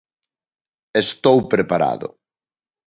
[1.03, 2.07] Estou preparado.